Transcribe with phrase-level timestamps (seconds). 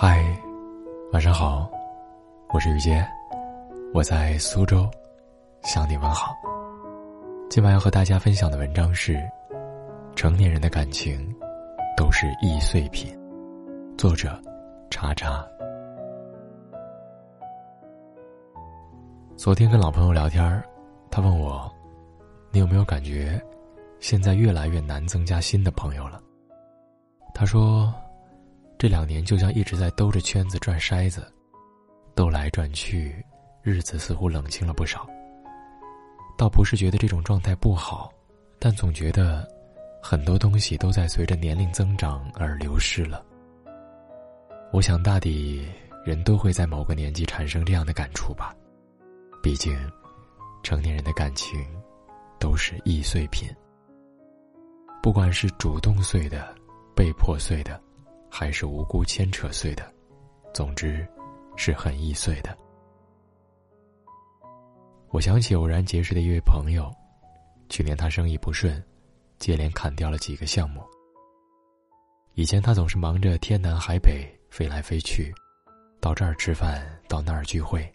[0.00, 0.24] 嗨，
[1.12, 1.68] 晚上好，
[2.50, 3.04] 我是雨杰，
[3.92, 4.88] 我在苏州，
[5.62, 6.36] 向你问好。
[7.50, 9.20] 今晚要和大家分享的文章是：
[10.14, 11.18] 成年人的感情
[11.96, 13.12] 都是易碎品。
[13.98, 14.40] 作者：
[14.88, 15.44] 查查。
[19.36, 20.62] 昨天跟老朋友聊天
[21.10, 21.68] 他问我
[22.54, 23.36] ：“你有没有感觉，
[23.98, 26.22] 现在越来越难增加新的朋友了？”
[27.34, 27.92] 他说。
[28.78, 31.26] 这两年就像一直在兜着圈子转筛子，
[32.14, 33.12] 兜来转去，
[33.60, 35.04] 日子似乎冷清了不少。
[36.36, 38.08] 倒不是觉得这种状态不好，
[38.60, 39.44] 但总觉得
[40.00, 43.26] 很多东西都在随着年龄增长而流失了。
[44.72, 45.66] 我想，大抵
[46.04, 48.54] 人都会在某个年纪产生这样的感触吧。
[49.42, 49.76] 毕竟，
[50.62, 51.66] 成年人的感情
[52.38, 53.48] 都是易碎品，
[55.02, 56.54] 不管是主动碎的，
[56.94, 57.80] 被迫碎的。
[58.30, 59.92] 还是无辜牵扯碎的，
[60.52, 61.06] 总之，
[61.56, 62.56] 是很易碎的。
[65.10, 66.94] 我想起偶然结识的一位朋友，
[67.68, 68.82] 去年他生意不顺，
[69.38, 70.82] 接连砍掉了几个项目。
[72.34, 75.32] 以前他总是忙着天南海北飞来飞去，
[75.98, 77.90] 到这儿吃饭，到那儿聚会，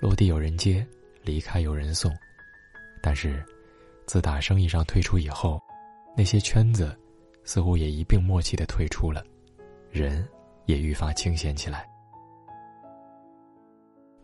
[0.00, 0.86] 落地有人接，
[1.22, 2.14] 离开有人送。
[3.02, 3.42] 但是，
[4.06, 5.58] 自打生意上退出以后，
[6.16, 6.96] 那些圈子，
[7.42, 9.24] 似乎也一并默契的退出了。
[9.90, 10.26] 人
[10.66, 11.88] 也愈发清闲起来。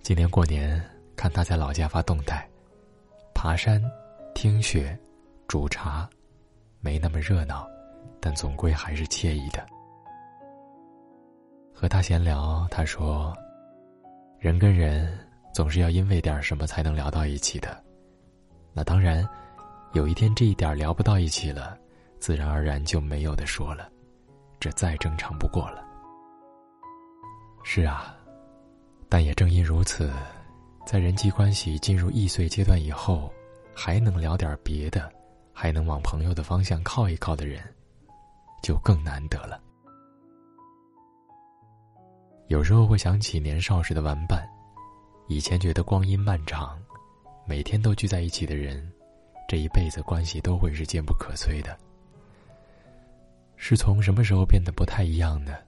[0.00, 0.80] 今年过年
[1.16, 2.48] 看他在老家发动态，
[3.34, 3.82] 爬山、
[4.34, 4.96] 听雪、
[5.48, 6.08] 煮茶，
[6.78, 7.68] 没那么热闹，
[8.20, 9.66] 但总归还是惬意的。
[11.74, 13.36] 和他闲聊，他说
[14.38, 15.18] ：“人跟人
[15.52, 17.82] 总是要因为点什么才能聊到一起的。
[18.72, 19.28] 那当然，
[19.94, 21.76] 有一天这一点聊不到一起了，
[22.20, 23.90] 自然而然就没有的说了。”
[24.66, 25.80] 这再正常不过了。
[27.62, 28.12] 是啊，
[29.08, 30.12] 但也正因如此，
[30.84, 33.32] 在人际关系进入易碎阶段以后，
[33.72, 35.08] 还能聊点别的，
[35.52, 37.62] 还能往朋友的方向靠一靠的人，
[38.60, 39.60] 就更难得了。
[42.48, 44.44] 有时候会想起年少时的玩伴，
[45.28, 46.76] 以前觉得光阴漫长，
[47.46, 48.92] 每天都聚在一起的人，
[49.46, 51.78] 这一辈子关系都会是坚不可摧的。
[53.68, 55.60] 是从什么时候变得不太一样的？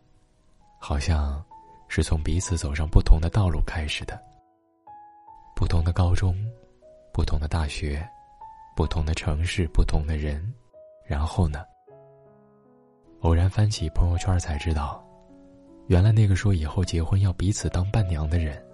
[0.78, 1.44] 好像，
[1.88, 4.16] 是从彼此走上不同的道路开始的。
[5.56, 6.32] 不同的高中，
[7.12, 8.08] 不同的大学，
[8.76, 10.40] 不同的城市，不同的人，
[11.08, 11.64] 然后呢？
[13.22, 15.04] 偶然翻起朋友圈才知道，
[15.88, 18.64] 原来那个说以后结婚要彼此当伴娘的人，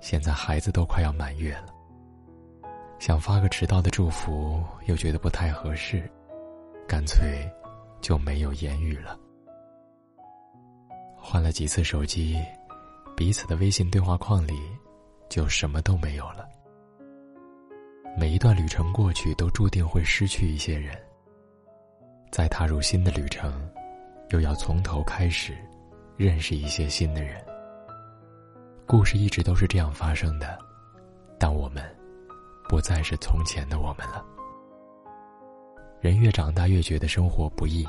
[0.00, 1.66] 现在孩子都快要满月了。
[2.98, 6.10] 想发个迟到的祝福，又觉得不太合适，
[6.88, 7.48] 干脆。
[8.00, 9.18] 就没有言语了。
[11.16, 12.40] 换了几次手机，
[13.16, 14.54] 彼此的微信对话框里，
[15.28, 16.48] 就什么都没有了。
[18.16, 20.96] 每一段旅程过去，都注定会失去一些人。
[22.30, 23.70] 再踏入新的旅程，
[24.30, 25.56] 又要从头开始，
[26.16, 27.44] 认识一些新的人。
[28.86, 30.58] 故事一直都是这样发生的，
[31.38, 31.84] 但我们，
[32.68, 34.24] 不再是从前的我们了。
[36.00, 37.86] 人越长大，越觉得生活不易。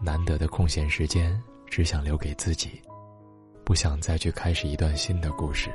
[0.00, 2.80] 难得的空闲时间，只想留给自己，
[3.64, 5.70] 不想再去开始一段新的故事，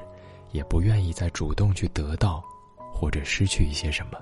[0.51, 2.43] 也不愿意再主动去得到，
[2.91, 4.19] 或者失去一些什么。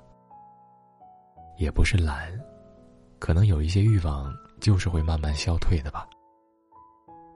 [1.57, 2.29] 也不是懒，
[3.17, 6.05] 可能有一些欲望，就是会慢慢消退的吧。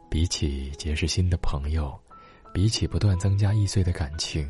[0.10, 1.98] 比起结识新的朋友，
[2.54, 4.46] 比起不断增加易碎的感情，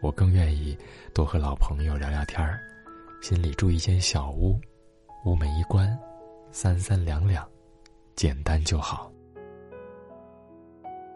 [0.00, 0.78] 我更愿意
[1.12, 2.60] 多和老朋友聊聊天儿。
[3.20, 4.58] 心里住一间小屋，
[5.26, 5.96] 屋门一关，
[6.50, 7.46] 三三两两，
[8.16, 9.12] 简单就好。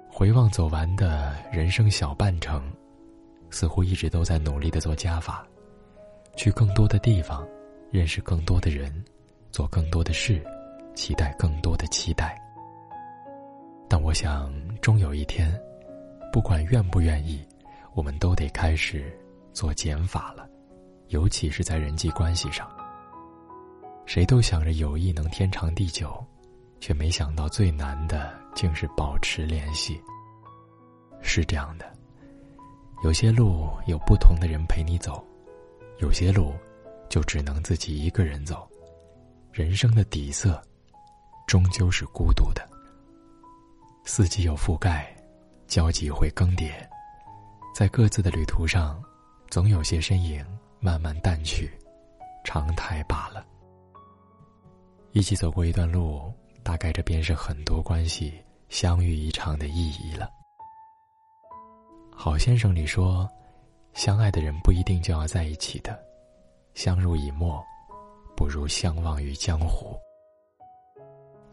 [0.07, 2.71] 回望走完的人生小半程，
[3.49, 5.47] 似乎一直都在努力的做加法，
[6.37, 7.49] 去更多的地方，
[7.91, 8.93] 认识更多的人，
[9.51, 10.45] 做更多的事，
[10.95, 12.39] 期待更多的期待。
[13.89, 15.59] 但我想，终有一天，
[16.31, 17.43] 不管愿不愿意，
[17.95, 19.11] 我们都得开始
[19.55, 20.47] 做减法了。
[21.09, 22.69] 尤其是在人际关系上，
[24.07, 26.25] 谁都想着友谊能天长地久，
[26.81, 30.01] 却没想到最难的竟是保持联系。
[31.21, 31.91] 是这样的，
[33.03, 35.25] 有些路有不同的人陪你走，
[35.99, 36.53] 有些路
[37.09, 38.69] 就只能自己一个人走。
[39.53, 40.61] 人生的底色，
[41.47, 42.69] 终究是孤独的。
[44.05, 45.15] 四季有覆盖，
[45.67, 46.73] 交集会更迭，
[47.75, 49.03] 在各自的旅途上，
[49.49, 50.45] 总有些身影。
[50.85, 51.73] 慢慢淡去，
[52.45, 53.43] 常态罢了。
[55.13, 56.31] 一起走过一段路，
[56.63, 58.35] 大概这便是很多关系
[58.69, 60.29] 相遇一场的意义了。
[62.15, 63.27] 好先生里说，
[63.95, 65.99] 相爱的人不一定就要在一起的，
[66.75, 67.65] 相濡以沫，
[68.37, 69.97] 不如相忘于江湖。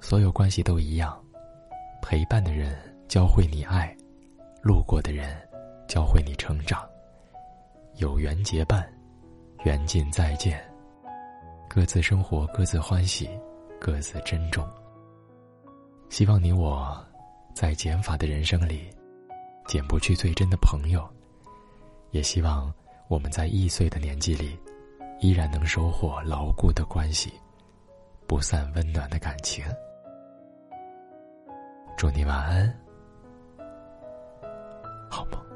[0.01, 1.17] 所有关系都一样，
[2.01, 3.95] 陪伴的人教会你爱，
[4.61, 5.41] 路过的人
[5.87, 6.85] 教会你成长。
[7.95, 8.91] 有缘结伴，
[9.63, 10.61] 缘尽再见。
[11.67, 13.29] 各自生活各自欢喜
[13.79, 14.67] 各自珍重。
[16.09, 16.97] 希望你我
[17.53, 18.89] 在减法的人生里
[19.67, 21.07] 减不去最真的朋友。
[22.11, 22.73] 也希望
[23.07, 24.59] 我们在易碎的年纪里
[25.19, 27.31] 依然能收获牢固的关系
[28.27, 29.63] 不散温暖的感情。
[31.97, 32.81] 祝你晚安
[35.09, 35.50] 好梦。